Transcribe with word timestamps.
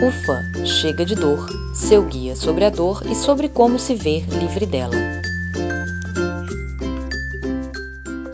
Ufa, 0.00 0.64
chega 0.64 1.04
de 1.04 1.16
dor, 1.16 1.48
seu 1.74 2.06
guia 2.06 2.36
sobre 2.36 2.64
a 2.64 2.70
dor 2.70 3.02
e 3.04 3.16
sobre 3.16 3.48
como 3.48 3.80
se 3.80 3.96
ver 3.96 4.28
livre 4.28 4.64
dela. 4.64 4.94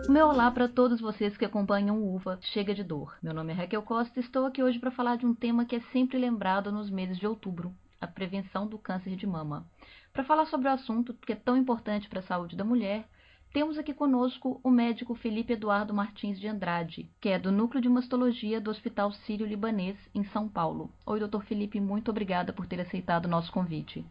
Meu 0.06 0.26
olá 0.26 0.50
para 0.50 0.68
todos 0.68 1.00
vocês 1.00 1.38
que 1.38 1.44
acompanham 1.46 1.98
o 1.98 2.16
UFA 2.16 2.38
Chega 2.42 2.74
de 2.74 2.84
Dor. 2.84 3.16
Meu 3.22 3.32
nome 3.32 3.54
é 3.54 3.56
Raquel 3.56 3.80
Costa 3.80 4.20
e 4.20 4.22
estou 4.22 4.44
aqui 4.44 4.62
hoje 4.62 4.78
para 4.78 4.90
falar 4.90 5.16
de 5.16 5.24
um 5.24 5.34
tema 5.34 5.64
que 5.64 5.76
é 5.76 5.80
sempre 5.90 6.18
lembrado 6.18 6.70
nos 6.70 6.90
meses 6.90 7.16
de 7.18 7.26
outubro, 7.26 7.74
a 7.98 8.06
prevenção 8.06 8.66
do 8.66 8.76
câncer 8.76 9.16
de 9.16 9.26
mama. 9.26 9.66
Para 10.12 10.22
falar 10.22 10.44
sobre 10.44 10.68
o 10.68 10.72
assunto 10.72 11.14
que 11.14 11.32
é 11.32 11.36
tão 11.36 11.56
importante 11.56 12.10
para 12.10 12.20
a 12.20 12.24
saúde 12.24 12.56
da 12.56 12.62
mulher, 12.62 13.08
temos 13.54 13.78
aqui 13.78 13.94
conosco 13.94 14.60
o 14.64 14.68
médico 14.68 15.14
Felipe 15.14 15.52
Eduardo 15.52 15.94
Martins 15.94 16.40
de 16.40 16.48
Andrade, 16.48 17.08
que 17.20 17.28
é 17.28 17.38
do 17.38 17.52
Núcleo 17.52 17.80
de 17.80 17.88
Mastologia 17.88 18.60
do 18.60 18.68
Hospital 18.68 19.12
Sírio-Libanês, 19.12 19.96
em 20.12 20.24
São 20.24 20.48
Paulo. 20.48 20.90
Oi, 21.06 21.20
doutor 21.20 21.44
Felipe, 21.44 21.78
muito 21.78 22.10
obrigada 22.10 22.52
por 22.52 22.66
ter 22.66 22.80
aceitado 22.80 23.26
o 23.26 23.28
nosso 23.28 23.52
convite. 23.52 24.04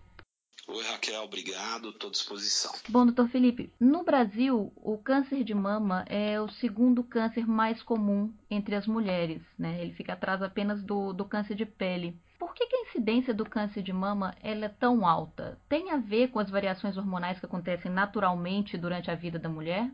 Oi, 0.66 0.82
Raquel, 0.86 1.24
obrigado, 1.24 1.90
estou 1.90 2.08
à 2.08 2.12
disposição. 2.12 2.72
Bom, 2.88 3.06
doutor 3.06 3.28
Felipe, 3.28 3.70
no 3.78 4.06
Brasil, 4.06 4.72
o 4.78 4.98
câncer 4.98 5.44
de 5.44 5.54
mama 5.54 6.06
é 6.08 6.40
o 6.40 6.48
segundo 6.48 7.04
câncer 7.04 7.46
mais 7.46 7.84
comum 7.84 8.34
entre 8.50 8.76
as 8.76 8.88
mulheres, 8.88 9.42
né? 9.60 9.82
Ele 9.82 9.92
fica 9.92 10.14
atrás 10.14 10.42
apenas 10.42 10.82
do, 10.82 11.12
do 11.12 11.26
câncer 11.26 11.56
de 11.56 11.66
pele. 11.66 12.18
Por 12.44 12.54
que, 12.54 12.68
que, 12.68 12.76
a 12.76 12.82
incidência 12.82 13.34
do 13.34 13.50
câncer 13.50 13.82
de 13.82 13.94
mama 13.94 14.36
é 14.44 14.68
tão 14.68 15.08
alta? 15.08 15.58
Tem 15.70 15.92
a 15.92 15.98
ver 15.98 16.30
com 16.30 16.40
as 16.40 16.50
variações 16.50 16.98
hormonais 16.98 17.40
que 17.40 17.46
acontecem 17.46 17.90
naturalmente 17.90 18.78
durante 18.78 19.10
a 19.10 19.16
vida 19.16 19.40
da 19.40 19.48
mulher? 19.48 19.90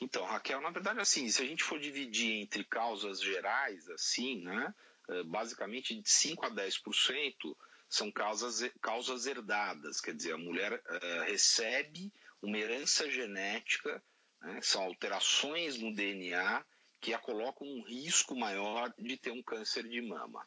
Então, 0.00 0.24
Raquel, 0.24 0.60
na 0.60 0.70
verdade, 0.70 1.00
assim, 1.00 1.28
se 1.28 1.42
a 1.42 1.44
gente 1.44 1.64
for 1.64 1.80
dividir 1.80 2.42
entre 2.42 2.62
causas 2.62 3.20
gerais, 3.20 3.88
assim, 3.88 4.40
né, 4.40 4.72
eh, 5.08 5.24
basicamente 5.24 6.00
de 6.00 6.08
5 6.08 6.46
a 6.46 6.50
10% 6.50 7.56
são 7.88 8.08
causas, 8.12 8.70
causas 8.80 9.26
herdadas, 9.26 10.00
quer 10.00 10.14
dizer, 10.14 10.34
a 10.34 10.38
mulher 10.38 10.72
uh, 10.72 11.22
recebe 11.24 12.12
uma 12.40 12.56
herança 12.56 13.10
genética, 13.10 14.00
né, 14.40 14.60
são 14.62 14.84
alterações 14.84 15.76
no 15.76 15.92
DNA 15.92 16.64
que 17.00 17.12
a 17.12 17.18
colocam 17.18 17.66
um 17.66 17.82
risco 17.82 18.36
maior 18.36 18.94
de 18.96 19.16
ter 19.16 19.32
um 19.32 19.42
câncer 19.42 19.88
de 19.88 20.00
mama. 20.00 20.46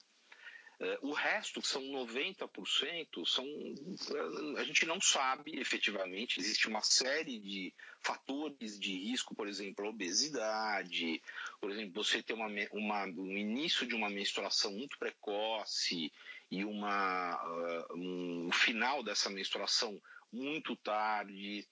Uh, 0.84 1.09
o 1.09 1.14
resto, 1.14 1.62
que 1.62 1.67
são 1.67 1.81
90%, 1.81 3.26
são, 3.26 3.45
uh, 3.45 4.58
a 4.58 4.64
gente 4.66 4.86
não 4.86 5.00
sabe 5.00 5.58
efetivamente. 5.58 6.42
Existe 6.42 6.67
uma 6.67 6.81
série 6.81 7.40
de 7.40 7.73
fatores 8.02 8.78
de 8.78 8.92
risco, 8.92 9.34
por 9.34 9.48
exemplo, 9.48 9.88
obesidade, 9.88 11.22
por 11.62 11.72
exemplo, 11.72 12.03
você 12.03 12.22
ter 12.22 12.34
uma, 12.34 12.48
uma, 12.73 13.06
um 13.06 13.38
início 13.38 13.88
de 13.88 13.95
uma 13.95 14.09
menstruação 14.09 14.73
muito 14.73 15.00
precoce 15.00 16.12
e 16.52 16.66
uma, 16.66 17.42
uh, 17.42 17.97
um 17.97 18.52
final 18.52 19.02
dessa 19.02 19.30
menstruação 19.30 20.02
muito 20.31 20.75
tarde, 20.75 21.66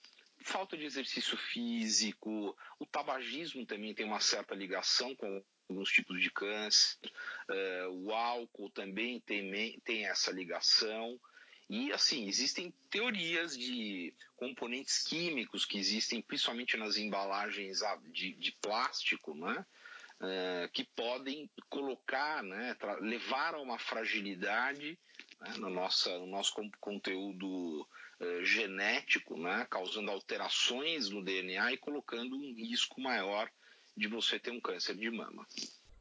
falta 0.44 0.78
de 0.78 0.86
exercício 0.86 1.36
físico, 1.36 2.56
o 2.80 2.86
tabagismo 2.86 3.66
também 3.66 3.94
tem 3.94 4.06
uma 4.06 4.20
certa 4.22 4.56
ligação 4.56 5.14
com 5.16 5.44
alguns 5.72 5.92
tipos 5.92 6.22
de 6.22 6.30
câncer, 6.30 6.98
uh, 7.50 7.90
o 8.06 8.12
álcool 8.12 8.70
também 8.70 9.20
tem, 9.22 9.80
tem 9.82 10.06
essa 10.06 10.32
ligação. 10.32 11.20
E 11.70 11.92
assim, 11.94 12.28
existem 12.28 12.74
teorias 12.90 13.58
de 13.58 14.14
componentes 14.36 15.04
químicos 15.04 15.66
que 15.66 15.80
existem 15.80 16.22
principalmente 16.22 16.76
nas 16.76 16.98
embalagens 16.98 17.80
de, 18.12 18.34
de 18.34 18.52
plástico, 18.62 19.34
né? 19.34 19.66
Uh, 20.20 20.70
que 20.72 20.84
podem 20.84 21.50
colocar, 21.68 22.44
né, 22.44 22.78
levar 23.00 23.56
a 23.56 23.60
uma 23.60 23.80
fragilidade 23.80 25.00
né, 25.40 25.54
no, 25.58 25.68
nossa, 25.72 26.16
no 26.20 26.28
nosso 26.28 26.54
conteúdo 26.80 27.82
uh, 28.20 28.46
genético, 28.46 29.36
né, 29.36 29.66
causando 29.68 30.12
alterações 30.12 31.10
no 31.10 31.24
DNA 31.24 31.72
e 31.74 31.78
colocando 31.78 32.36
um 32.36 32.54
risco 32.54 33.02
maior 33.02 33.50
de 33.96 34.07
você 34.07 34.40
ter 34.40 34.52
um 34.52 34.59
câncer 34.59 34.96
de 34.96 35.09
mama. 35.09 35.46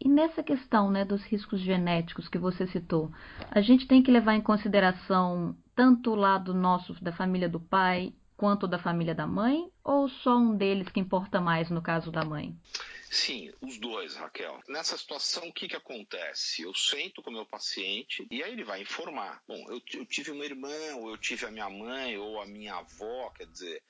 E 0.03 0.09
nessa 0.09 0.43
questão 0.43 0.91
né, 0.91 1.05
dos 1.05 1.23
riscos 1.25 1.61
genéticos 1.61 2.29
que 2.29 2.39
você 2.39 2.67
citou, 2.67 3.13
a 3.51 3.61
gente 3.61 3.87
tem 3.87 4.03
que 4.03 4.11
levar 4.11 4.35
em 4.35 4.41
consideração 4.41 5.55
tanto 5.75 6.13
o 6.13 6.17
lado 6.17 6.55
nosso 6.55 6.95
da 7.03 7.13
família 7.13 7.49
do 7.49 7.61
pai 7.61 8.13
quanto 8.41 8.67
da 8.67 8.79
família 8.79 9.15
da 9.15 9.27
mãe, 9.27 9.71
ou 9.85 10.09
só 10.09 10.35
um 10.39 10.57
deles 10.57 10.89
que 10.89 10.99
importa 10.99 11.43
mais 11.43 11.69
no 11.69 11.83
caso 11.83 12.11
da 12.11 12.25
mãe? 12.25 12.57
Sim, 13.11 13.53
os 13.61 13.77
dois, 13.77 14.17
Raquel. 14.17 14.59
Nessa 14.67 14.97
situação, 14.97 15.47
o 15.47 15.53
que, 15.53 15.69
que 15.69 15.77
acontece? 15.77 16.63
Eu 16.63 16.73
sento 16.75 17.21
com 17.23 17.29
o 17.29 17.35
meu 17.35 17.45
paciente 17.45 18.27
e 18.31 18.43
aí 18.43 18.53
ele 18.53 18.65
vai 18.65 18.81
informar. 18.81 19.43
Bom, 19.47 19.63
eu, 19.69 19.83
eu 19.93 20.07
tive 20.07 20.31
uma 20.31 20.43
irmã, 20.43 20.75
ou 20.97 21.11
eu 21.11 21.19
tive 21.19 21.45
a 21.45 21.51
minha 21.51 21.69
mãe, 21.69 22.17
ou 22.17 22.41
a 22.41 22.47
minha 22.47 22.77
avó, 22.77 23.29
quer 23.37 23.47
dizer, 23.47 23.83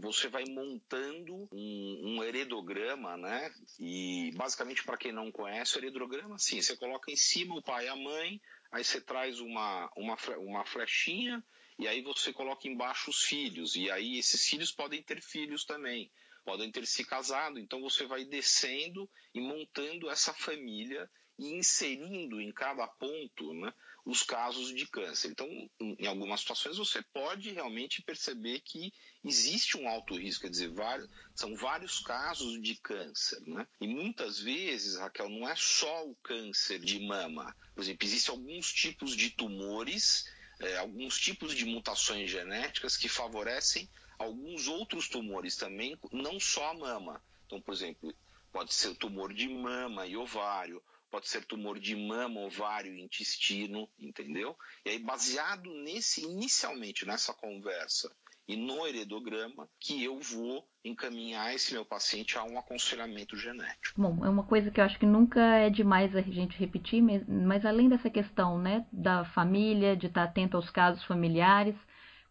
você 0.00 0.28
vai 0.28 0.44
montando 0.44 1.48
um, 1.52 2.00
um 2.04 2.24
heredograma, 2.24 3.16
né? 3.16 3.50
E 3.78 4.32
basicamente, 4.34 4.84
para 4.84 4.96
quem 4.96 5.12
não 5.12 5.30
conhece, 5.30 5.76
o 5.76 5.80
heredograma, 5.80 6.38
sim, 6.38 6.60
você 6.60 6.76
coloca 6.76 7.10
em 7.10 7.16
cima 7.16 7.54
o 7.54 7.62
pai 7.62 7.86
e 7.86 7.88
a 7.88 7.96
mãe, 7.96 8.40
aí 8.72 8.84
você 8.84 9.00
traz 9.00 9.40
uma, 9.40 9.90
uma, 9.96 10.16
uma 10.38 10.64
flechinha 10.64 11.44
e 11.78 11.86
aí 11.86 12.00
você 12.02 12.32
coloca 12.32 12.66
embaixo 12.66 13.10
os 13.10 13.22
filhos, 13.22 13.76
e 13.76 13.90
aí 13.90 14.18
esses 14.18 14.48
filhos 14.48 14.72
podem 14.72 15.02
ter 15.02 15.20
filhos 15.20 15.64
também, 15.64 16.10
podem 16.42 16.70
ter 16.70 16.86
se 16.86 17.04
casado, 17.04 17.58
então 17.58 17.82
você 17.82 18.06
vai 18.06 18.24
descendo 18.24 19.08
e 19.34 19.40
montando 19.40 20.08
essa 20.08 20.32
família 20.32 21.10
e 21.38 21.54
inserindo 21.54 22.40
em 22.40 22.52
cada 22.52 22.86
ponto 22.86 23.52
né, 23.54 23.72
os 24.04 24.22
casos 24.22 24.74
de 24.74 24.86
câncer. 24.86 25.28
Então, 25.28 25.48
em 25.80 26.06
algumas 26.06 26.40
situações, 26.40 26.78
você 26.78 27.02
pode 27.12 27.50
realmente 27.50 28.02
perceber 28.02 28.60
que 28.60 28.92
existe 29.24 29.76
um 29.76 29.88
alto 29.88 30.16
risco, 30.16 30.42
quer 30.42 30.50
dizer, 30.50 30.70
vários, 30.70 31.08
são 31.34 31.54
vários 31.56 31.98
casos 32.00 32.60
de 32.62 32.76
câncer. 32.76 33.40
Né? 33.46 33.66
E 33.80 33.86
muitas 33.88 34.38
vezes, 34.38 34.96
Raquel, 34.96 35.28
não 35.28 35.48
é 35.48 35.54
só 35.56 36.06
o 36.06 36.14
câncer 36.16 36.78
de 36.78 37.00
mama. 37.00 37.54
Por 37.74 37.82
exemplo, 37.82 38.06
existem 38.06 38.34
alguns 38.34 38.72
tipos 38.72 39.16
de 39.16 39.30
tumores, 39.30 40.24
é, 40.60 40.76
alguns 40.78 41.18
tipos 41.18 41.54
de 41.54 41.64
mutações 41.64 42.30
genéticas 42.30 42.96
que 42.96 43.08
favorecem 43.08 43.90
alguns 44.18 44.68
outros 44.68 45.08
tumores 45.08 45.56
também, 45.56 45.98
não 46.12 46.40
só 46.40 46.70
a 46.70 46.74
mama. 46.74 47.22
Então, 47.44 47.60
por 47.60 47.74
exemplo, 47.74 48.14
pode 48.52 48.72
ser 48.72 48.88
o 48.88 48.94
tumor 48.94 49.34
de 49.34 49.48
mama 49.48 50.06
e 50.06 50.16
ovário, 50.16 50.82
pode 51.10 51.28
ser 51.28 51.44
tumor 51.44 51.78
de 51.78 51.94
mama, 51.96 52.40
ovário 52.40 52.96
intestino, 52.96 53.88
entendeu? 53.98 54.56
E 54.84 54.90
aí, 54.90 54.98
baseado 54.98 55.70
nesse, 55.82 56.22
inicialmente 56.22 57.06
nessa 57.06 57.32
conversa 57.34 58.10
e 58.48 58.56
no 58.56 58.86
heredograma, 58.86 59.68
que 59.80 60.04
eu 60.04 60.20
vou 60.20 60.64
encaminhar 60.84 61.52
esse 61.52 61.72
meu 61.72 61.84
paciente 61.84 62.38
a 62.38 62.44
um 62.44 62.58
aconselhamento 62.58 63.36
genético. 63.36 64.00
Bom, 64.00 64.24
é 64.24 64.28
uma 64.28 64.44
coisa 64.44 64.70
que 64.70 64.80
eu 64.80 64.84
acho 64.84 64.98
que 65.00 65.06
nunca 65.06 65.40
é 65.40 65.68
demais 65.68 66.14
a 66.14 66.20
gente 66.20 66.56
repetir, 66.56 67.02
mas 67.26 67.66
além 67.66 67.88
dessa 67.88 68.08
questão, 68.08 68.58
né, 68.58 68.86
da 68.92 69.24
família, 69.24 69.96
de 69.96 70.06
estar 70.06 70.24
atento 70.24 70.56
aos 70.56 70.70
casos 70.70 71.02
familiares, 71.04 71.74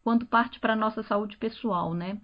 quando 0.03 0.25
parte 0.25 0.59
para 0.59 0.73
a 0.73 0.77
nossa 0.77 1.03
saúde 1.03 1.35
pessoal, 1.37 1.93
né? 1.93 2.21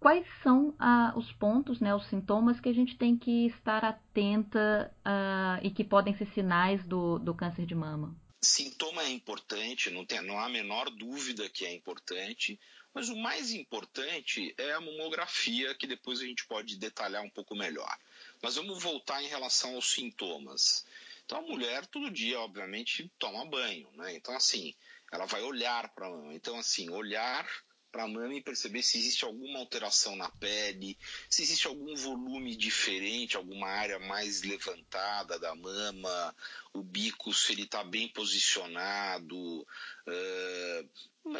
Quais 0.00 0.26
são 0.42 0.74
ah, 0.78 1.12
os 1.16 1.30
pontos, 1.32 1.80
né, 1.80 1.94
os 1.94 2.06
sintomas 2.06 2.60
que 2.60 2.68
a 2.68 2.72
gente 2.72 2.96
tem 2.96 3.16
que 3.16 3.46
estar 3.46 3.84
atenta 3.84 4.94
ah, 5.04 5.58
e 5.62 5.70
que 5.70 5.84
podem 5.84 6.16
ser 6.16 6.26
sinais 6.32 6.84
do, 6.86 7.18
do 7.18 7.34
câncer 7.34 7.66
de 7.66 7.74
mama? 7.74 8.14
Sintoma 8.40 9.02
é 9.02 9.10
importante, 9.10 9.90
não, 9.90 10.06
tem, 10.06 10.22
não 10.22 10.38
há 10.38 10.46
a 10.46 10.48
menor 10.48 10.88
dúvida 10.90 11.48
que 11.48 11.66
é 11.66 11.74
importante, 11.74 12.58
mas 12.94 13.08
o 13.08 13.16
mais 13.16 13.52
importante 13.52 14.54
é 14.56 14.72
a 14.72 14.80
mamografia, 14.80 15.74
que 15.74 15.86
depois 15.86 16.20
a 16.20 16.24
gente 16.24 16.46
pode 16.46 16.76
detalhar 16.76 17.22
um 17.22 17.30
pouco 17.30 17.54
melhor. 17.54 17.96
Mas 18.40 18.54
vamos 18.54 18.82
voltar 18.82 19.22
em 19.22 19.28
relação 19.28 19.74
aos 19.74 19.90
sintomas. 19.90 20.84
Então 21.24 21.38
a 21.38 21.42
mulher 21.42 21.86
todo 21.86 22.10
dia, 22.10 22.40
obviamente, 22.40 23.10
toma 23.18 23.44
banho, 23.44 23.88
né? 23.94 24.14
Então 24.16 24.34
assim, 24.34 24.74
ela 25.12 25.26
vai 25.26 25.42
olhar 25.42 25.88
para 25.90 26.06
a 26.06 26.10
mama. 26.10 26.34
Então 26.34 26.56
assim, 26.58 26.88
olhar 26.90 27.46
para 27.90 28.04
a 28.04 28.08
mama 28.08 28.34
e 28.34 28.42
perceber 28.42 28.82
se 28.82 28.98
existe 28.98 29.24
alguma 29.24 29.58
alteração 29.58 30.14
na 30.16 30.28
pele, 30.28 30.98
se 31.28 31.42
existe 31.42 31.66
algum 31.66 31.94
volume 31.94 32.54
diferente, 32.56 33.36
alguma 33.36 33.68
área 33.68 33.98
mais 33.98 34.42
levantada 34.42 35.38
da 35.38 35.54
mama, 35.54 36.36
o 36.72 36.82
bico 36.82 37.32
se 37.32 37.52
ele 37.52 37.62
está 37.62 37.82
bem 37.82 38.08
posicionado, 38.08 39.36
uh, 39.36 40.90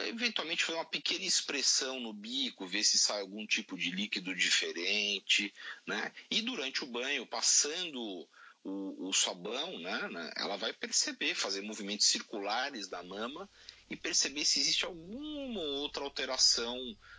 eventualmente 0.07 0.65
fazer 0.65 0.79
uma 0.79 0.85
pequena 0.85 1.25
expressão 1.25 2.01
no 2.01 2.13
bico, 2.13 2.67
ver 2.67 2.85
se 2.85 2.99
sai 2.99 3.21
algum 3.21 3.47
tipo 3.47 3.77
de 3.77 3.91
líquido 3.91 4.35
diferente, 4.35 5.53
né? 5.87 6.13
E 6.31 6.43
durante 6.43 6.85
o 6.85 6.87
banho, 6.87 7.27
passando 7.27 8.29
o, 8.65 9.09
o 9.09 9.13
sabão, 9.13 9.79
né, 9.79 10.09
né, 10.09 10.33
ela 10.37 10.57
vai 10.57 10.73
perceber, 10.73 11.35
fazer 11.35 11.63
movimentos 11.63 12.07
circulares 12.07 12.89
da 12.89 13.03
mama 13.03 13.49
e 13.91 13.97
perceber 13.97 14.45
se 14.45 14.61
existe 14.61 14.85
alguma 14.85 15.61
outra 15.61 16.05
alteração, 16.05 16.77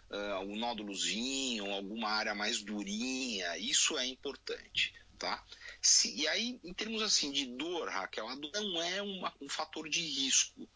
uh, 0.10 0.56
nódulozinho, 0.56 1.71
alguma 1.71 2.10
área 2.10 2.36
mais 2.36 2.62
durinha. 2.62 3.57
Isso 3.57 3.98
é 3.98 4.06
importante, 4.06 4.94
tá? 5.18 5.44
Se, 5.81 6.16
e 6.16 6.27
aí, 6.27 6.60
em 6.63 6.74
termos 6.74 7.01
assim 7.01 7.31
de 7.31 7.45
dor, 7.45 7.89
Raquel, 7.89 8.27
a 8.27 8.36
dor 8.36 8.51
não 8.54 8.81
é 8.81 9.01
uma, 9.01 9.33
um 9.42 9.50
fator 9.50 9.89
de 9.89 10.01
risco. 10.01 10.69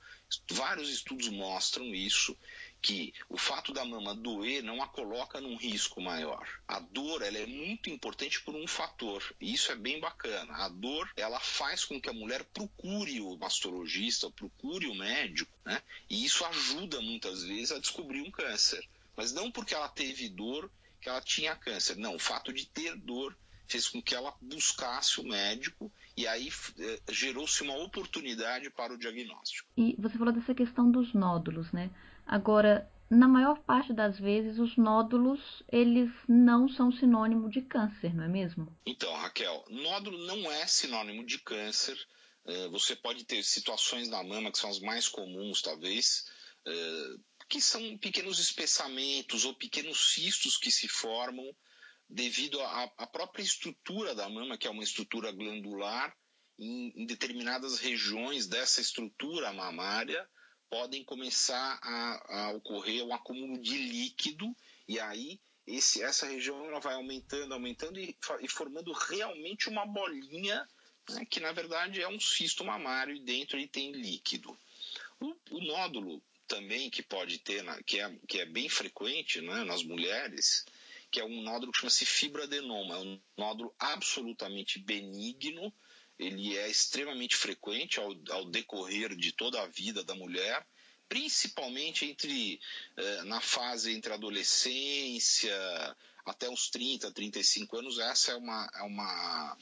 Vários 0.50 0.90
estudos 0.90 1.30
mostram 1.30 1.94
isso, 1.94 2.36
que 2.83 3.13
o 3.30 3.38
fato 3.38 3.71
da 3.71 3.85
mama 3.85 4.13
doer 4.13 4.62
não 4.62 4.83
a 4.83 4.88
coloca 4.88 5.39
num 5.39 5.56
risco 5.56 6.01
maior. 6.01 6.45
A 6.68 6.81
dor 6.81 7.21
ela 7.21 7.38
é 7.38 7.45
muito 7.45 7.89
importante 7.89 8.41
por 8.41 8.53
um 8.53 8.68
fator, 8.68 9.24
e 9.39 9.53
isso 9.53 9.71
é 9.71 9.75
bem 9.75 10.01
bacana. 10.01 10.53
A 10.57 10.68
dor 10.68 11.09
ela 11.15 11.39
faz 11.39 11.85
com 11.85 12.00
que 12.00 12.09
a 12.09 12.13
mulher 12.13 12.44
procure 12.44 13.21
o 13.21 13.38
mastologista, 13.38 14.30
procure 14.30 14.88
o 14.88 14.95
médico, 14.95 15.57
né? 15.63 15.81
e 16.09 16.25
isso 16.25 16.45
ajuda 16.45 17.01
muitas 17.01 17.45
vezes 17.45 17.71
a 17.71 17.80
descobrir 17.80 18.21
um 18.21 18.30
câncer. 18.30 18.85
Mas 19.15 19.31
não 19.31 19.50
porque 19.50 19.74
ela 19.74 19.88
teve 19.88 20.27
dor 20.27 20.69
que 21.00 21.07
ela 21.07 21.21
tinha 21.21 21.56
câncer. 21.56 21.95
Não, 21.95 22.15
o 22.15 22.19
fato 22.19 22.51
de 22.51 22.65
ter 22.65 22.97
dor 22.97 23.38
fez 23.65 23.88
com 23.88 24.01
que 24.01 24.13
ela 24.13 24.35
buscasse 24.41 25.21
o 25.21 25.24
médico 25.24 25.89
e 26.15 26.27
aí 26.27 26.50
eh, 26.80 27.00
gerou-se 27.12 27.62
uma 27.63 27.77
oportunidade 27.77 28.69
para 28.69 28.94
o 28.94 28.98
diagnóstico. 28.98 29.68
E 29.75 29.95
você 29.98 30.18
falou 30.18 30.33
dessa 30.33 30.54
questão 30.54 30.92
dos 30.92 31.13
nódulos, 31.13 31.71
né? 31.71 31.89
Agora, 32.25 32.89
na 33.10 33.27
maior 33.27 33.60
parte 33.60 33.94
das 33.94 34.19
vezes, 34.19 34.60
os 34.60 34.77
nódulos 34.77 35.63
eles 35.71 36.10
não 36.27 36.69
são 36.69 36.92
sinônimo 36.92 37.50
de 37.50 37.62
câncer, 37.62 38.13
não 38.13 38.24
é 38.24 38.27
mesmo? 38.27 38.75
Então, 38.86 39.13
Raquel, 39.13 39.65
nódulo 39.69 40.18
não 40.25 40.51
é 40.51 40.65
sinônimo 40.68 41.25
de 41.25 41.39
câncer. 41.39 41.98
Uh, 42.45 42.69
você 42.71 42.95
pode 42.95 43.24
ter 43.24 43.44
situações 43.44 44.09
na 44.09 44.24
mama 44.24 44.51
que 44.51 44.57
são 44.57 44.69
as 44.69 44.80
mais 44.80 45.07
comuns, 45.07 45.62
talvez, 45.62 46.25
uh, 46.68 47.19
que 47.48 47.62
são 47.62 47.98
pequenos 47.98 48.39
espessamentos 48.39 49.45
ou 49.45 49.54
pequenos 49.54 50.13
cistos 50.13 50.57
que 50.57 50.71
se 50.71 50.88
formam 50.88 51.45
devido 52.13 52.62
à 52.62 53.07
própria 53.07 53.44
estrutura 53.44 54.13
da 54.13 54.30
mama, 54.30 54.57
que 54.57 54.68
é 54.68 54.69
uma 54.69 54.83
estrutura 54.83 55.31
glandular, 55.31 56.15
em, 56.60 56.94
em 56.95 57.06
determinadas 57.06 57.80
regiões 57.80 58.48
dessa 58.48 58.80
estrutura 58.80 59.51
mamária 59.51 60.27
podem 60.69 61.04
começar 61.04 61.80
a, 61.81 62.39
a, 62.39 62.51
ocorrer 62.51 63.04
um 63.04 63.13
acúmulo 63.13 63.60
de 63.60 63.77
líquido 63.77 64.56
e 64.88 65.00
aí 65.00 65.39
esse, 65.65 66.04
essa 66.04 66.27
região 66.27 66.65
ela 66.65 66.80
vai 66.80 66.94
aumentando, 66.95 67.54
aumentando 67.54 68.00
e, 68.00 68.16
e 68.42 68.48
formando 68.48 68.92
realmente 68.92 69.69
uma 69.69 69.86
bolinha 69.86 70.68
né, 71.09 71.25
que 71.25 71.39
na 71.39 71.51
verdade 71.51 72.01
é 72.01 72.07
um 72.07 72.19
cisto 72.19 72.63
mamário 72.63 73.16
e 73.16 73.19
dentro 73.19 73.57
ele 73.57 73.68
tem 73.68 73.92
líquido. 73.92 74.56
O, 75.19 75.36
o 75.51 75.62
nódulo 75.62 76.21
também 76.48 76.89
que 76.89 77.01
pode 77.01 77.39
ter, 77.39 77.63
que 77.83 78.00
é, 78.00 78.16
que 78.27 78.39
é 78.39 78.45
bem 78.45 78.69
frequente 78.69 79.42
né, 79.42 79.63
nas 79.63 79.83
mulheres, 79.83 80.66
que 81.13 81.19
é 81.19 81.24
um 81.24 81.44
nódulo 81.44 81.71
que 81.71 81.77
chama-se 81.77 82.07
fibroadenoma. 82.07 82.95
É 82.95 82.98
um 82.98 83.21
nódulo 83.38 83.74
absolutamente 83.77 84.80
benigno, 84.80 85.71
ele 86.18 86.57
é 86.57 86.68
extremamente 86.68 87.36
frequente 87.36 88.00
ao, 88.00 88.15
ao 88.31 88.45
decorrer 88.45 89.15
de 89.15 89.31
toda 89.31 89.62
a 89.62 89.68
vida 89.68 90.04
da 90.04 90.15
mulher, 90.15 90.65
principalmente 91.07 92.06
entre 92.06 92.60
eh, 92.98 93.24
na 93.25 93.39
fase 93.39 93.92
entre 93.94 94.12
adolescência 94.12 95.56
até 96.25 96.50
os 96.50 96.71
30, 96.71 97.12
35 97.12 97.77
anos. 97.77 98.00
Essa 98.00 98.31
é 98.31 98.36
uma, 98.36 98.68
é 98.74 98.81
uma 98.81 99.56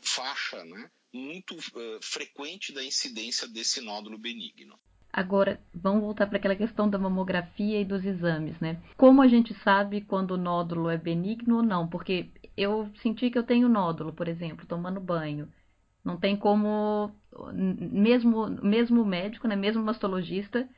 faixa 0.00 0.64
né, 0.64 0.90
muito 1.12 1.54
uh, 1.56 2.02
frequente 2.02 2.72
da 2.72 2.82
incidência 2.82 3.46
desse 3.46 3.80
nódulo 3.80 4.18
benigno. 4.18 4.76
Agora, 5.16 5.58
vamos 5.72 6.02
voltar 6.02 6.26
para 6.26 6.36
aquela 6.36 6.54
questão 6.54 6.90
da 6.90 6.98
mamografia 6.98 7.80
e 7.80 7.86
dos 7.86 8.04
exames, 8.04 8.60
né? 8.60 8.82
Como 8.98 9.22
a 9.22 9.26
gente 9.26 9.54
sabe 9.64 10.02
quando 10.02 10.32
o 10.32 10.36
nódulo 10.36 10.90
é 10.90 10.98
benigno 10.98 11.56
ou 11.56 11.62
não? 11.62 11.88
Porque 11.88 12.28
eu 12.54 12.86
senti 13.00 13.30
que 13.30 13.38
eu 13.38 13.42
tenho 13.42 13.66
nódulo, 13.66 14.12
por 14.12 14.28
exemplo, 14.28 14.66
tomando 14.66 15.00
banho. 15.00 15.50
Não 16.04 16.18
tem 16.18 16.36
como, 16.36 17.10
mesmo, 17.50 18.46
mesmo 18.62 19.06
médico, 19.06 19.48
né, 19.48 19.56
mesmo 19.56 19.82
mastologista, 19.82 20.68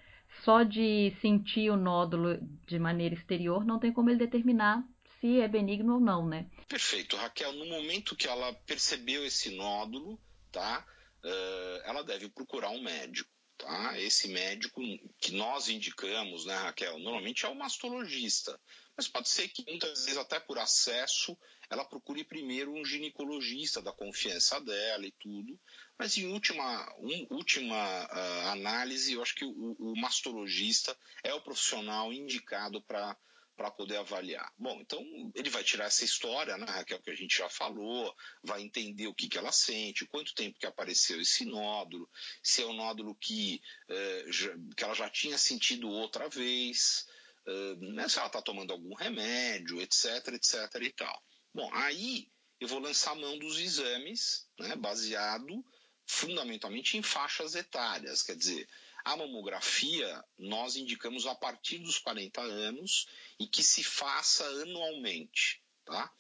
só 0.45 0.63
de 0.63 1.13
sentir 1.21 1.69
o 1.71 1.77
nódulo 1.77 2.39
de 2.65 2.79
maneira 2.79 3.17
exterior, 3.17 3.65
não 3.65 3.81
tem 3.81 3.93
como 3.93 4.09
ele 4.09 4.21
determinar 4.21 4.85
se 5.21 5.41
é 5.41 5.49
benigno 5.49 5.95
ou 5.95 6.01
não, 6.01 6.25
né? 6.25 6.47
Perfeito, 6.69 7.17
Raquel. 7.17 7.53
No 7.55 7.67
momento 7.67 8.15
que 8.15 8.29
ela 8.29 8.53
percebeu 8.53 9.27
esse 9.27 9.57
nódulo, 9.57 10.17
tá? 10.53 10.87
Uh, 11.25 11.83
ela 11.87 12.05
deve 12.05 12.29
procurar 12.29 12.71
um 12.71 12.81
médico. 12.81 13.38
Tá? 13.59 13.99
Esse 13.99 14.29
médico 14.29 14.81
que 15.21 15.33
nós 15.33 15.69
indicamos, 15.69 16.47
né, 16.47 16.55
Raquel, 16.55 16.99
normalmente 17.01 17.45
é 17.45 17.49
o 17.49 17.57
mastologista, 17.57 18.59
mas 18.97 19.09
pode 19.09 19.29
ser 19.29 19.49
que 19.49 19.65
muitas 19.69 20.05
vezes 20.05 20.17
até 20.17 20.39
por 20.39 20.59
acesso 20.59 21.37
ela 21.69 21.85
procure 21.85 22.23
primeiro 22.23 22.73
um 22.73 22.85
ginecologista 22.85 23.83
da 23.83 23.93
confiança 23.93 24.61
dela 24.61 25.05
e 25.05 25.11
tudo, 25.11 25.59
mas 25.99 26.17
em 26.17 26.27
última, 26.33 26.95
um, 26.99 27.27
última 27.31 28.07
uh, 28.07 28.49
análise, 28.51 29.15
eu 29.15 29.23
acho 29.23 29.35
que 29.35 29.45
o, 29.45 29.77
o 29.79 29.95
mastologista 30.01 30.97
é 31.25 31.35
o 31.35 31.41
profissional 31.41 32.13
indicado 32.13 32.81
para 32.83 33.17
para 33.59 33.73
poder 33.73 33.97
avaliar. 33.97 34.49
Bom, 34.57 34.81
então 34.81 35.05
ele 35.35 35.51
vai 35.51 35.65
tirar 35.65 35.87
essa 35.87 36.05
história, 36.05 36.57
né, 36.57 36.65
Raquel, 36.65 37.03
que 37.03 37.11
a 37.11 37.15
gente 37.17 37.37
já 37.37 37.49
falou, 37.51 38.15
vai 38.41 38.63
entender 38.63 39.09
o 39.09 39.15
que, 39.15 39.29
que 39.29 39.37
ela 39.37 39.51
sente, 39.51 40.07
quanto 40.07 40.33
tempo 40.33 40.61
que 40.61 40.67
apareceu 40.67 41.21
esse 41.21 41.45
nódulo, 41.45 42.09
se 42.41 42.63
é 42.63 42.67
um 42.67 42.73
nódulo 42.73 43.17
que, 43.17 43.61
eh, 43.89 44.27
já, 44.29 44.53
que 44.77 44.85
ela 44.85 44.95
já 44.95 45.11
tinha 45.11 45.37
sentido 45.37 45.89
outra 45.89 46.29
vez, 46.29 47.05
eh, 47.49 47.75
né, 47.81 48.09
se 48.09 48.19
ela 48.19 48.29
está 48.29 48.41
tomando 48.41 48.73
algum 48.73 48.95
remédio, 48.95 49.83
etc, 49.83 50.29
etc 50.29 50.81
e 50.81 50.93
tal. 50.93 51.21
Bom, 51.53 51.69
aí 51.75 52.29
eu 52.61 52.69
vou 52.69 52.79
lançar 52.79 53.11
a 53.11 53.17
mão 53.17 53.37
dos 53.41 53.59
exames, 53.59 54.49
né, 54.61 54.77
baseado 54.77 55.65
fundamentalmente 56.07 56.97
em 56.97 57.03
faixas 57.03 57.57
etárias, 57.57 58.23
quer 58.23 58.37
dizer, 58.37 58.69
a 59.09 59.17
mamografia 59.17 60.23
nós 60.39 60.77
indicamos 60.77 61.27
a 61.27 61.35
partir 61.35 61.79
dos 61.79 61.99
40 61.99 62.43
anos 62.43 63.07
e 63.41 63.47
que 63.47 63.63
se 63.63 63.83
faça 63.83 64.45
anualmente, 64.63 65.63
tá? 65.85 66.13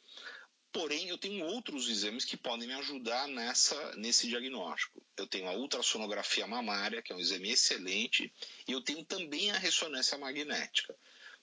Porém, 0.73 1.09
eu 1.09 1.19
tenho 1.19 1.45
outros 1.45 1.89
exames 1.89 2.25
que 2.25 2.37
podem 2.37 2.67
me 2.67 2.75
ajudar 2.75 3.29
nessa, 3.29 3.97
nesse 3.97 4.27
diagnóstico. 4.29 5.03
Eu 5.17 5.27
tenho 5.27 5.49
a 5.49 5.55
ultrassonografia 5.55 6.47
mamária, 6.47 7.03
que 7.03 7.13
é 7.13 7.17
um 7.17 7.21
exame 7.21 7.51
excelente, 7.51 8.33
e 8.67 8.73
eu 8.73 8.81
tenho 8.81 9.05
também 9.05 9.51
a 9.51 9.59
ressonância 9.59 10.17
magnética. 10.17 10.95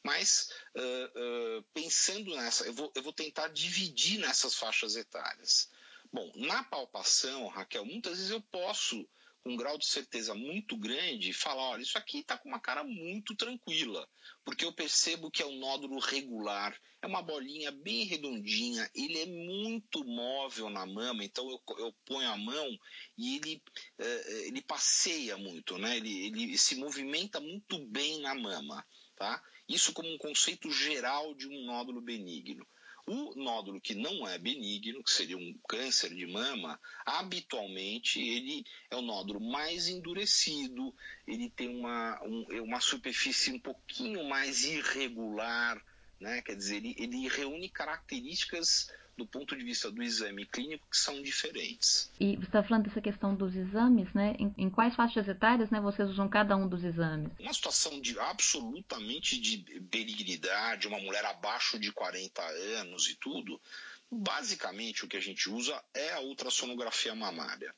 Mas, 0.04 0.50
uh, 0.76 1.60
uh, 1.60 1.64
pensando 1.74 2.36
nessa, 2.36 2.66
eu 2.66 2.74
vou, 2.74 2.92
eu 2.96 3.04
vou 3.04 3.14
tentar 3.14 3.50
dividir 3.50 4.20
nessas 4.20 4.56
faixas 4.56 4.96
etárias. 4.96 5.70
Bom, 6.12 6.32
na 6.36 6.64
palpação, 6.64 7.48
Raquel, 7.48 7.86
muitas 7.86 8.18
vezes 8.18 8.32
eu 8.32 8.42
posso 8.42 9.08
com 9.46 9.54
um 9.54 9.56
grau 9.56 9.78
de 9.78 9.86
certeza 9.86 10.34
muito 10.34 10.76
grande 10.76 11.32
falar, 11.32 11.70
olha, 11.70 11.84
isso 11.84 12.00
aqui 12.00 12.18
está 12.18 12.36
com 12.36 12.50
uma 12.50 12.60
cara 12.60 12.84
muito 12.84 13.36
tranquila, 13.36 14.10
porque 14.44 14.66
eu 14.66 14.74
percebo 14.74 15.30
que 15.30 15.44
é 15.44 15.46
um 15.46 15.60
nódulo 15.60 16.00
regular, 16.00 16.76
é 17.00 17.06
uma 17.06 17.22
bolinha 17.22 17.72
bem 17.72 18.06
redondinha, 18.06 18.90
ele 18.96 19.20
é 19.20 19.26
muito 19.28 20.04
móvel 20.04 20.72
na 20.72 20.84
mama, 20.88 21.24
então 21.24 21.48
eu, 21.48 21.62
eu 21.78 21.94
ponho 22.08 22.28
a 22.28 22.36
mão 22.36 22.68
e 23.16 23.36
ele, 23.36 23.64
é, 24.00 24.48
ele 24.48 24.64
passeia 24.64 25.38
muito, 25.38 25.78
né? 25.78 25.96
ele, 25.96 26.26
ele 26.26 26.58
se 26.58 26.76
movimenta 26.76 27.40
muito 27.40 27.78
bem 27.86 28.22
na 28.22 28.34
mama. 28.34 28.84
Tá? 29.16 29.42
Isso 29.70 29.94
como 29.94 30.12
um 30.12 30.18
conceito 30.18 30.72
geral 30.72 31.36
de 31.36 31.48
um 31.48 31.66
nódulo 31.66 32.02
benigno. 32.02 32.68
O 33.08 33.36
nódulo 33.36 33.80
que 33.80 33.94
não 33.94 34.28
é 34.28 34.38
benigno, 34.40 35.04
que 35.04 35.12
seria 35.12 35.38
um 35.38 35.54
câncer 35.68 36.14
de 36.14 36.26
mama, 36.26 36.80
habitualmente 37.06 38.20
ele 38.20 38.66
é 38.90 38.96
o 38.96 39.02
nódulo 39.02 39.40
mais 39.40 39.88
endurecido, 39.88 40.94
ele 41.28 41.50
tem 41.52 41.70
uma, 41.70 42.20
um, 42.24 42.64
uma 42.64 42.80
superfície 42.80 43.52
um 43.52 43.60
pouquinho 43.60 44.28
mais 44.28 44.64
irregular, 44.64 45.80
né? 46.20 46.42
quer 46.42 46.56
dizer, 46.56 46.78
ele, 46.78 46.96
ele 46.98 47.28
reúne 47.28 47.70
características 47.70 48.90
do 49.18 49.26
ponto 49.26 49.56
de 49.56 49.64
vista 49.64 49.90
do 49.90 50.04
exame 50.04 50.46
clínico 50.46 50.88
que 50.90 50.98
são 50.98 51.22
diferentes. 51.22 52.12
E 52.20 52.36
você 52.36 52.46
está 52.46 52.64
falando 52.64 52.86
dessa 52.86 53.02
questão 53.02 53.34
dos 53.34 53.56
exames, 53.56 54.14
né? 54.14 54.36
Em, 54.38 54.54
em, 54.58 54.70
quais 54.70 54.96
faixas 54.96 55.28
etárias 55.28 55.70
né, 55.70 55.80
vocês 55.80 56.10
usam 56.10 56.28
cada 56.28 56.56
um 56.56 56.68
dos 56.68 56.84
exames? 56.84 57.32
Uma 57.40 57.54
situação 57.54 58.02
de 58.02 58.20
absolutamente 58.20 59.40
de 59.40 59.58
benignidade, 59.80 60.88
uma 60.88 61.00
mulher 61.00 61.26
abaixo 61.26 61.80
de 61.80 61.92
40 61.92 62.42
anos 62.42 63.08
e 63.08 63.16
tudo, 63.16 63.60
basicamente 64.12 65.06
o 65.06 65.08
que 65.08 65.18
a 65.18 65.22
gente 65.22 65.50
usa 65.50 65.82
é 65.94 66.14
a 66.14 66.22
ultrassonografia 66.22 67.16
mamária. 67.16 67.74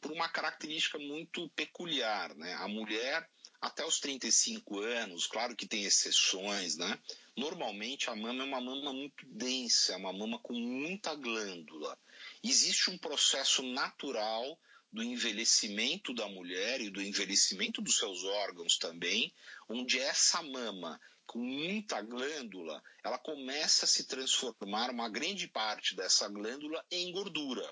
Por 0.00 0.12
uma 0.12 0.28
característica 0.28 0.96
muito 0.98 1.48
peculiar, 1.50 2.34
né? 2.36 2.54
A 2.54 2.68
mulher 2.68 3.28
até 3.60 3.84
os 3.84 3.98
35 3.98 4.80
anos, 4.80 5.26
claro 5.26 5.56
que 5.56 5.66
tem 5.66 5.84
exceções, 5.84 6.76
né? 6.76 6.98
Normalmente 7.36 8.08
a 8.08 8.16
mama 8.16 8.42
é 8.42 8.46
uma 8.46 8.60
mama 8.60 8.92
muito 8.92 9.26
densa, 9.26 9.94
é 9.94 9.96
uma 9.96 10.12
mama 10.12 10.38
com 10.38 10.54
muita 10.54 11.14
glândula. 11.14 11.98
Existe 12.42 12.90
um 12.90 12.98
processo 12.98 13.62
natural 13.62 14.58
do 14.92 15.02
envelhecimento 15.02 16.14
da 16.14 16.28
mulher 16.28 16.80
e 16.80 16.90
do 16.90 17.02
envelhecimento 17.02 17.82
dos 17.82 17.96
seus 17.96 18.24
órgãos 18.24 18.78
também, 18.78 19.32
onde 19.68 19.98
essa 19.98 20.42
mama 20.42 20.98
com 21.26 21.38
muita 21.38 22.00
glândula, 22.00 22.82
ela 23.04 23.18
começa 23.18 23.84
a 23.84 23.88
se 23.88 24.04
transformar 24.04 24.90
uma 24.90 25.10
grande 25.10 25.46
parte 25.46 25.94
dessa 25.94 26.26
glândula 26.26 26.82
em 26.90 27.12
gordura. 27.12 27.70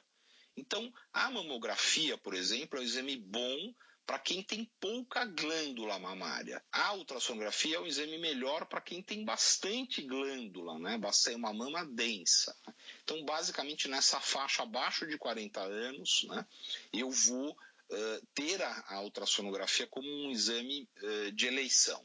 Então, 0.54 0.92
a 1.10 1.30
mamografia, 1.30 2.18
por 2.18 2.34
exemplo, 2.34 2.78
é 2.78 2.82
um 2.82 2.84
exame 2.84 3.16
bom 3.16 3.74
para 4.06 4.20
quem 4.20 4.40
tem 4.42 4.70
pouca 4.78 5.24
glândula 5.24 5.98
mamária. 5.98 6.62
A 6.70 6.94
ultrassonografia 6.94 7.76
é 7.76 7.80
um 7.80 7.86
exame 7.86 8.16
melhor 8.18 8.64
para 8.66 8.80
quem 8.80 9.02
tem 9.02 9.24
bastante 9.24 10.00
glândula, 10.00 10.78
né? 10.78 10.96
Bastante 10.96 11.36
uma 11.36 11.52
mama 11.52 11.84
densa. 11.84 12.56
Então, 13.02 13.24
basicamente, 13.24 13.88
nessa 13.88 14.20
faixa 14.20 14.62
abaixo 14.62 15.06
de 15.06 15.18
40 15.18 15.60
anos, 15.60 16.24
né, 16.28 16.46
eu 16.92 17.10
vou 17.10 17.50
uh, 17.50 18.26
ter 18.32 18.62
a, 18.62 18.84
a, 18.88 19.00
ultrassonografia 19.02 19.88
como 19.88 20.08
um 20.08 20.30
exame 20.30 20.88
uh, 21.02 21.32
de 21.32 21.46
eleição. 21.46 22.00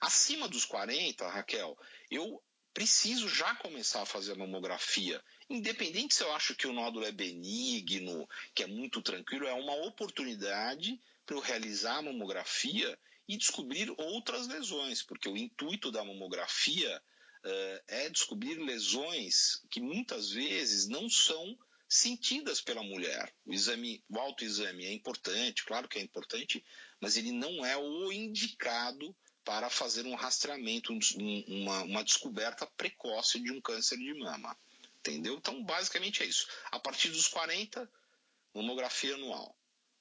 Acima 0.00 0.48
dos 0.48 0.64
40, 0.64 1.28
Raquel, 1.28 1.78
eu 2.10 2.42
preciso 2.74 3.28
já 3.28 3.54
começar 3.54 4.02
a 4.02 4.06
fazer 4.06 4.32
a 4.32 4.36
mamografia. 4.36 5.22
Independente 5.48 6.14
se 6.14 6.24
eu 6.24 6.32
acho 6.32 6.56
que 6.56 6.66
o 6.66 6.72
nódulo 6.72 7.04
é 7.04 7.12
benigno, 7.12 8.28
que 8.52 8.64
é 8.64 8.66
muito 8.66 9.00
tranquilo, 9.00 9.46
é 9.46 9.54
uma 9.54 9.74
oportunidade 9.86 11.00
para 11.26 11.36
eu 11.36 11.40
realizar 11.40 11.98
a 11.98 12.02
mamografia 12.02 12.98
e 13.28 13.36
descobrir 13.36 13.92
outras 13.98 14.46
lesões, 14.46 15.02
porque 15.02 15.28
o 15.28 15.36
intuito 15.36 15.90
da 15.90 16.04
mamografia 16.04 17.02
uh, 17.44 17.84
é 17.88 18.08
descobrir 18.10 18.56
lesões 18.58 19.62
que 19.70 19.80
muitas 19.80 20.30
vezes 20.30 20.88
não 20.88 21.08
são 21.08 21.56
sentidas 21.88 22.60
pela 22.60 22.82
mulher. 22.82 23.32
O 23.46 23.52
exame, 23.52 24.02
o 24.08 24.18
autoexame 24.18 24.84
é 24.84 24.92
importante, 24.92 25.64
claro 25.64 25.88
que 25.88 25.98
é 25.98 26.02
importante, 26.02 26.64
mas 27.00 27.16
ele 27.16 27.32
não 27.32 27.64
é 27.64 27.76
o 27.76 28.12
indicado 28.12 29.14
para 29.44 29.68
fazer 29.68 30.06
um 30.06 30.14
rastreamento, 30.14 30.92
um, 30.92 31.44
uma, 31.46 31.82
uma 31.82 32.04
descoberta 32.04 32.66
precoce 32.76 33.38
de 33.38 33.52
um 33.52 33.60
câncer 33.60 33.98
de 33.98 34.14
mama. 34.14 34.56
Entendeu? 34.98 35.34
Então, 35.34 35.62
basicamente 35.62 36.22
é 36.22 36.26
isso. 36.26 36.46
A 36.72 36.80
partir 36.80 37.10
dos 37.10 37.28
40, 37.28 37.90
mamografia 38.54 39.14
anual. 39.14 39.54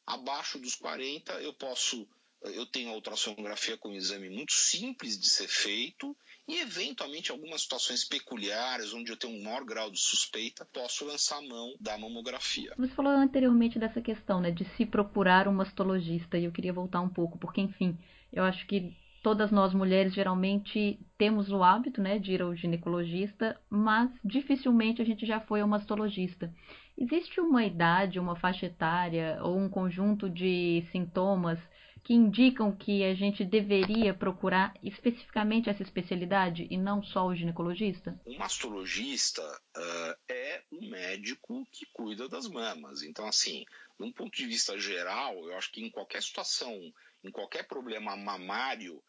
Abaixo 0.06 0.60
dos 0.60 0.76
40, 0.76 1.34
eu 1.42 1.54
posso, 1.54 2.08
eu 2.44 2.66
tenho 2.66 2.90
a 2.90 2.94
ultrassonografia 2.94 3.78
com 3.78 3.90
um 3.90 3.96
exame 3.96 4.30
muito 4.30 4.52
simples 4.52 5.18
de 5.20 5.30
ser 5.30 5.48
feito 5.48 6.16
e, 6.48 6.60
eventualmente, 6.60 7.32
algumas 7.32 7.62
situações 7.62 8.04
peculiares, 8.04 8.94
onde 8.94 9.12
eu 9.12 9.18
tenho 9.18 9.34
um 9.34 9.44
maior 9.44 9.64
grau 9.64 9.90
de 9.90 10.00
suspeita, 10.00 10.68
posso 10.74 11.06
lançar 11.06 11.42
mão 11.42 11.74
da 11.80 11.98
mamografia. 11.98 12.74
Você 12.78 12.94
falou 12.94 13.14
anteriormente 13.14 13.80
dessa 13.80 14.02
questão, 14.02 14.42
né, 14.42 14.52
de 14.52 14.66
se 14.76 14.86
procurar 14.86 15.48
um 15.48 15.54
mastologista, 15.54 16.38
e 16.38 16.46
eu 16.46 16.52
queria 16.52 16.74
voltar 16.74 17.00
um 17.00 17.10
pouco, 17.10 17.38
porque, 17.38 17.62
enfim, 17.62 17.98
eu 18.32 18.44
acho 18.44 18.68
que 18.68 18.94
todas 19.24 19.52
nós 19.52 19.74
mulheres 19.74 20.14
geralmente 20.14 21.00
temos 21.18 21.50
o 21.50 21.64
hábito, 21.64 22.02
né, 22.02 22.20
de 22.20 22.34
ir 22.34 22.42
ao 22.42 22.54
ginecologista, 22.54 23.58
mas 23.70 24.12
dificilmente 24.24 25.02
a 25.02 25.06
gente 25.06 25.26
já 25.26 25.40
foi 25.40 25.62
ao 25.62 25.68
mastologista. 25.68 26.54
Existe 26.98 27.40
uma 27.42 27.66
idade, 27.66 28.20
uma 28.20 28.36
faixa 28.36 28.68
etária 28.68 29.40
ou 29.42 29.58
um 29.58 29.70
conjunto 29.70 30.30
de 30.30 30.86
sintomas 30.92 31.60
que 32.04 32.14
indicam 32.14 32.76
que 32.76 33.04
a 33.04 33.14
gente 33.14 33.46
deveria 33.46 34.14
procurar 34.14 34.74
especificamente 34.84 35.70
essa 35.70 35.82
especialidade 35.82 36.68
e 36.70 36.78
não 36.78 37.02
só 37.02 37.26
o 37.26 37.36
ginecologista? 37.36 38.20
O 38.26 38.38
mastologista 38.38 39.42
uh, 39.42 40.16
é 40.28 40.62
o 40.70 40.82
médico 40.90 41.66
que 41.72 41.86
cuida 41.94 42.28
das 42.28 42.48
mamas. 42.48 43.04
Então, 43.04 43.26
assim, 43.26 43.64
num 43.98 44.12
ponto 44.12 44.36
de 44.36 44.46
vista 44.46 44.78
geral, 44.78 45.34
eu 45.48 45.56
acho 45.56 45.72
que 45.72 45.82
em 45.82 45.90
qualquer 45.90 46.22
situação, 46.22 46.78
em 47.24 47.32
qualquer 47.32 47.66
problema 47.68 48.18
mamário, 48.18 49.02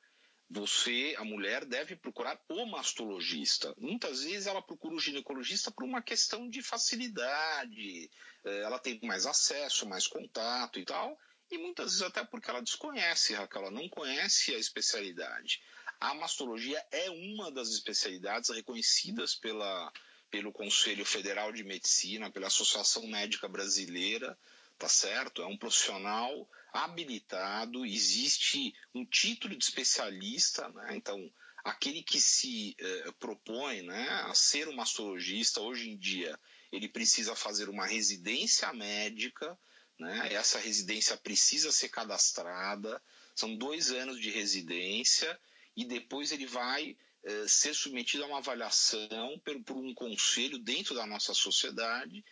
você, 0.48 1.14
a 1.18 1.24
mulher, 1.24 1.64
deve 1.64 1.96
procurar 1.96 2.38
o 2.48 2.66
mastologista. 2.66 3.74
Muitas 3.78 4.22
vezes 4.22 4.46
ela 4.46 4.62
procura 4.62 4.94
o 4.94 5.00
ginecologista 5.00 5.70
por 5.70 5.84
uma 5.84 6.02
questão 6.02 6.48
de 6.48 6.62
facilidade, 6.62 8.10
eh, 8.44 8.60
ela 8.60 8.78
tem 8.78 9.00
mais 9.02 9.26
acesso, 9.26 9.88
mais 9.88 10.06
contato 10.06 10.78
e 10.78 10.84
tal, 10.84 11.18
e 11.50 11.58
muitas 11.58 11.86
vezes 11.86 12.02
até 12.02 12.24
porque 12.24 12.50
ela 12.50 12.62
desconhece, 12.62 13.34
Raquel, 13.34 13.62
ela 13.62 13.70
não 13.70 13.88
conhece 13.88 14.54
a 14.54 14.58
especialidade. 14.58 15.60
A 16.00 16.14
mastologia 16.14 16.84
é 16.90 17.10
uma 17.10 17.50
das 17.50 17.70
especialidades 17.70 18.50
reconhecidas 18.50 19.34
pela, 19.34 19.92
pelo 20.30 20.52
Conselho 20.52 21.04
Federal 21.04 21.52
de 21.52 21.64
Medicina, 21.64 22.30
pela 22.30 22.48
Associação 22.48 23.06
Médica 23.06 23.48
Brasileira, 23.48 24.38
tá 24.78 24.88
certo? 24.88 25.42
É 25.42 25.46
um 25.46 25.56
profissional 25.56 26.48
habilitado, 26.74 27.86
existe 27.86 28.74
um 28.92 29.06
título 29.06 29.56
de 29.56 29.64
especialista, 29.64 30.68
né? 30.70 30.96
Então, 30.96 31.32
aquele 31.64 32.02
que 32.02 32.20
se 32.20 32.74
eh, 32.78 33.12
propõe 33.20 33.82
né, 33.82 34.08
a 34.26 34.34
ser 34.34 34.68
um 34.68 34.74
mastologista, 34.74 35.60
hoje 35.60 35.88
em 35.88 35.96
dia, 35.96 36.38
ele 36.72 36.88
precisa 36.88 37.36
fazer 37.36 37.68
uma 37.68 37.86
residência 37.86 38.72
médica, 38.72 39.56
né? 39.96 40.32
Essa 40.32 40.58
residência 40.58 41.16
precisa 41.16 41.70
ser 41.70 41.90
cadastrada, 41.90 43.00
são 43.36 43.54
dois 43.54 43.92
anos 43.92 44.20
de 44.20 44.30
residência 44.30 45.40
e 45.76 45.84
depois 45.84 46.32
ele 46.32 46.46
vai 46.46 46.96
eh, 47.22 47.46
ser 47.46 47.72
submetido 47.72 48.24
a 48.24 48.26
uma 48.26 48.38
avaliação 48.38 49.40
por, 49.44 49.62
por 49.62 49.76
um 49.76 49.94
conselho 49.94 50.58
dentro 50.58 50.92
da 50.92 51.06
nossa 51.06 51.32
sociedade 51.32 52.24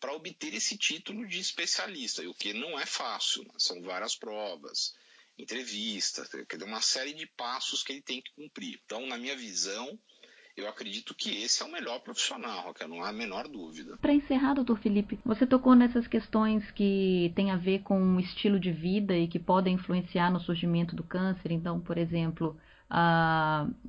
para 0.00 0.12
obter 0.12 0.54
esse 0.54 0.76
título 0.76 1.26
de 1.26 1.38
especialista, 1.40 2.22
o 2.28 2.34
que 2.34 2.52
não 2.52 2.78
é 2.78 2.86
fácil, 2.86 3.42
né? 3.44 3.54
são 3.58 3.80
várias 3.82 4.14
provas, 4.14 4.94
entrevistas, 5.38 6.28
uma 6.66 6.80
série 6.80 7.14
de 7.14 7.26
passos 7.26 7.82
que 7.82 7.92
ele 7.92 8.02
tem 8.02 8.20
que 8.20 8.32
cumprir. 8.32 8.80
Então, 8.84 9.06
na 9.06 9.16
minha 9.16 9.36
visão, 9.36 9.98
eu 10.56 10.68
acredito 10.68 11.14
que 11.14 11.42
esse 11.42 11.62
é 11.62 11.66
o 11.66 11.72
melhor 11.72 12.00
profissional, 12.00 12.74
que 12.74 12.86
não 12.86 13.02
há 13.02 13.08
a 13.08 13.12
menor 13.12 13.48
dúvida. 13.48 13.96
Para 13.96 14.12
encerrar, 14.12 14.54
doutor 14.54 14.78
Felipe, 14.80 15.18
você 15.24 15.46
tocou 15.46 15.74
nessas 15.74 16.06
questões 16.06 16.70
que 16.72 17.32
têm 17.34 17.50
a 17.50 17.56
ver 17.56 17.80
com 17.82 17.98
o 18.16 18.20
estilo 18.20 18.60
de 18.60 18.70
vida 18.70 19.16
e 19.16 19.26
que 19.26 19.38
podem 19.38 19.74
influenciar 19.74 20.30
no 20.30 20.40
surgimento 20.40 20.94
do 20.94 21.02
câncer. 21.02 21.50
Então, 21.50 21.80
por 21.80 21.96
exemplo, 21.96 22.58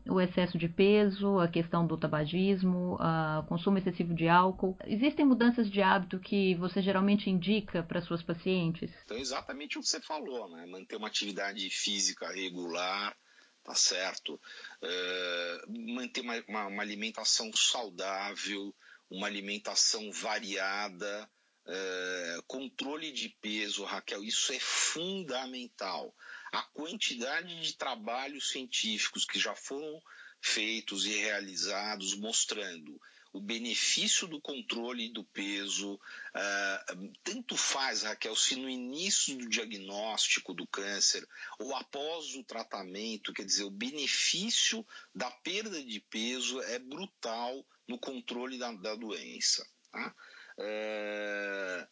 o 0.09 0.21
excesso 0.21 0.57
de 0.57 0.69
peso, 0.69 1.39
a 1.39 1.47
questão 1.47 1.85
do 1.85 1.97
tabagismo, 1.97 2.95
o 2.95 3.43
consumo 3.43 3.77
excessivo 3.77 4.13
de 4.13 4.27
álcool. 4.27 4.77
Existem 4.85 5.25
mudanças 5.25 5.69
de 5.69 5.81
hábito 5.81 6.19
que 6.19 6.55
você 6.55 6.81
geralmente 6.81 7.29
indica 7.29 7.83
para 7.83 8.01
suas 8.01 8.23
pacientes? 8.23 8.89
Então, 9.03 9.17
exatamente 9.17 9.77
o 9.77 9.81
que 9.81 9.87
você 9.87 9.99
falou, 9.99 10.49
né? 10.49 10.65
Manter 10.65 10.95
uma 10.95 11.07
atividade 11.07 11.69
física 11.69 12.31
regular, 12.31 13.15
tá 13.63 13.75
certo? 13.75 14.39
Uh, 14.81 15.93
manter 15.95 16.21
uma, 16.21 16.41
uma, 16.47 16.67
uma, 16.67 16.83
alimentação 16.83 17.51
saudável, 17.53 18.73
uma 19.09 19.27
alimentação 19.27 20.11
variada, 20.11 21.29
uh, 21.67 22.43
controle 22.47 23.11
de 23.11 23.29
peso, 23.41 23.83
Raquel, 23.83 24.23
isso 24.23 24.53
é 24.53 24.59
fundamental 24.59 26.13
a 26.53 26.61
quantidade 26.61 27.59
de 27.61 27.75
trabalhos 27.75 28.51
científicos 28.51 29.25
que 29.25 29.39
já 29.39 29.55
foram 29.55 29.99
feitos 30.39 31.05
e 31.07 31.17
realizados 31.17 32.15
mostrando 32.15 33.01
o 33.33 33.41
benefício 33.41 34.27
do 34.27 34.39
controle 34.39 35.09
do 35.09 35.23
peso, 35.23 35.95
uh, 35.95 37.11
tanto 37.23 37.57
faz, 37.57 38.03
Raquel, 38.03 38.35
se 38.35 38.55
no 38.55 38.69
início 38.69 39.35
do 39.35 39.49
diagnóstico 39.49 40.53
do 40.53 40.67
câncer 40.67 41.27
ou 41.57 41.75
após 41.75 42.35
o 42.35 42.43
tratamento, 42.43 43.33
quer 43.33 43.43
dizer, 43.43 43.63
o 43.63 43.71
benefício 43.71 44.85
da 45.15 45.31
perda 45.31 45.83
de 45.83 45.99
peso 45.99 46.61
é 46.61 46.77
brutal 46.77 47.65
no 47.87 47.97
controle 47.97 48.59
da, 48.59 48.71
da 48.73 48.93
doença. 48.93 49.67
Tá? 49.91 50.15
Uh, 50.59 51.87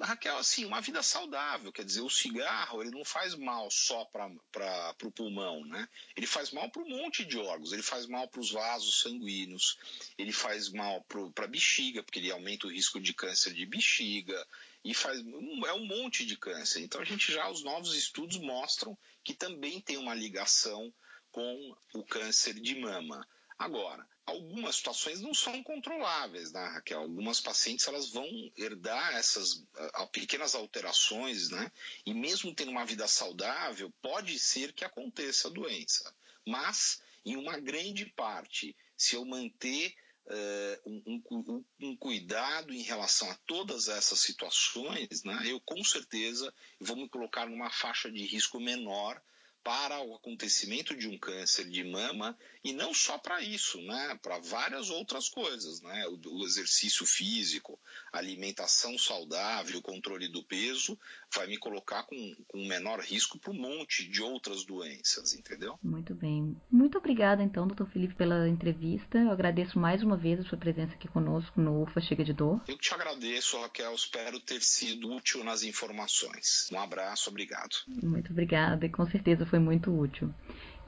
Raquel, 0.00 0.38
assim, 0.38 0.64
uma 0.64 0.80
vida 0.80 1.02
saudável, 1.02 1.70
quer 1.70 1.84
dizer, 1.84 2.00
o 2.00 2.08
cigarro 2.08 2.80
ele 2.80 2.90
não 2.90 3.04
faz 3.04 3.34
mal 3.34 3.70
só 3.70 4.02
para 4.06 4.94
o 5.04 5.10
pulmão, 5.10 5.62
né? 5.66 5.86
Ele 6.16 6.26
faz 6.26 6.50
mal 6.52 6.70
para 6.70 6.82
um 6.82 6.88
monte 6.88 7.22
de 7.24 7.36
órgãos, 7.38 7.72
ele 7.72 7.82
faz 7.82 8.06
mal 8.06 8.26
para 8.28 8.40
os 8.40 8.50
vasos 8.50 9.00
sanguíneos, 9.02 9.78
ele 10.16 10.32
faz 10.32 10.70
mal 10.70 11.04
para 11.34 11.44
a 11.44 11.48
bexiga, 11.48 12.02
porque 12.02 12.18
ele 12.18 12.30
aumenta 12.30 12.66
o 12.66 12.70
risco 12.70 12.98
de 12.98 13.12
câncer 13.12 13.52
de 13.52 13.66
bexiga, 13.66 14.46
e 14.82 14.94
faz 14.94 15.20
é 15.20 15.72
um 15.74 15.86
monte 15.86 16.24
de 16.24 16.36
câncer. 16.36 16.80
Então 16.80 17.00
a 17.00 17.04
gente 17.04 17.30
já, 17.30 17.50
os 17.50 17.62
novos 17.62 17.94
estudos 17.94 18.38
mostram 18.38 18.96
que 19.22 19.34
também 19.34 19.82
tem 19.82 19.98
uma 19.98 20.14
ligação 20.14 20.92
com 21.30 21.76
o 21.92 22.02
câncer 22.04 22.54
de 22.54 22.74
mama. 22.80 23.26
Agora, 23.58 24.06
algumas 24.24 24.76
situações 24.76 25.20
não 25.20 25.34
são 25.34 25.62
controláveis, 25.64 26.52
né, 26.52 26.64
Raquel? 26.68 27.00
Algumas 27.00 27.40
pacientes 27.40 27.88
elas 27.88 28.10
vão 28.10 28.26
herdar 28.56 29.16
essas 29.16 29.64
pequenas 30.12 30.54
alterações, 30.54 31.50
né? 31.50 31.72
E 32.06 32.14
mesmo 32.14 32.54
tendo 32.54 32.70
uma 32.70 32.86
vida 32.86 33.08
saudável, 33.08 33.92
pode 34.00 34.38
ser 34.38 34.72
que 34.72 34.84
aconteça 34.84 35.48
a 35.48 35.50
doença. 35.50 36.14
Mas, 36.46 37.02
em 37.24 37.36
uma 37.36 37.58
grande 37.58 38.06
parte, 38.06 38.76
se 38.96 39.16
eu 39.16 39.24
manter 39.24 39.92
uh, 40.26 40.90
um, 40.90 41.22
um, 41.30 41.64
um, 41.80 41.96
cuidado 41.96 42.72
em 42.72 42.82
relação 42.82 43.28
a 43.30 43.34
todas 43.46 43.88
essas 43.88 44.20
situações, 44.20 45.24
né, 45.24 45.42
eu 45.46 45.60
com 45.60 45.82
certeza 45.82 46.52
vou 46.78 46.96
me 46.96 47.08
colocar 47.08 47.46
numa 47.46 47.70
faixa 47.70 48.10
de 48.10 48.24
risco 48.24 48.60
menor 48.60 49.20
para 49.62 50.00
o 50.00 50.14
acontecimento 50.14 50.96
de 50.96 51.08
um 51.08 51.18
câncer 51.18 51.68
de 51.68 51.84
mama 51.84 52.36
e 52.64 52.72
não 52.72 52.92
só 52.92 53.18
para 53.18 53.40
isso, 53.42 53.80
né? 53.82 54.18
Para 54.22 54.38
várias 54.38 54.90
outras 54.90 55.28
coisas, 55.28 55.80
né? 55.82 56.06
O, 56.08 56.40
o, 56.40 56.44
exercício 56.44 57.06
físico, 57.06 57.78
alimentação 58.12 58.96
saudável, 58.98 59.80
controle 59.82 60.28
do 60.28 60.42
peso, 60.42 60.98
vai 61.34 61.46
me 61.46 61.56
colocar 61.56 62.02
com, 62.04 62.34
com 62.46 62.66
menor 62.66 63.00
risco 63.00 63.38
para 63.38 63.52
um 63.52 63.60
monte 63.60 64.08
de 64.08 64.22
outras 64.22 64.64
doenças, 64.64 65.34
entendeu? 65.34 65.78
Muito 65.82 66.14
bem. 66.14 66.56
Muito 66.70 66.98
obrigada, 66.98 67.42
então, 67.42 67.66
doutor 67.66 67.88
Felipe, 67.90 68.14
pela 68.14 68.48
entrevista. 68.48 69.18
Eu 69.18 69.30
agradeço 69.30 69.78
mais 69.78 70.02
uma 70.02 70.16
vez 70.16 70.40
a 70.40 70.44
sua 70.44 70.58
presença 70.58 70.94
aqui 70.94 71.08
conosco 71.08 71.60
no 71.60 71.82
UFA 71.82 72.00
Chega 72.00 72.24
de 72.24 72.32
Dor. 72.32 72.60
Eu 72.66 72.78
te 72.78 72.92
agradeço, 72.92 73.60
Raquel. 73.60 73.94
Espero 73.94 74.40
ter 74.40 74.62
sido 74.62 75.12
útil 75.12 75.44
nas 75.44 75.62
informações. 75.62 76.68
Um 76.72 76.78
abraço, 76.78 77.30
obrigado. 77.30 77.76
Muito 77.86 78.32
obrigada 78.32 78.86
e 78.86 78.90
com 78.90 79.06
certeza 79.06 79.46
foi 79.48 79.58
muito 79.58 79.90
útil. 79.90 80.30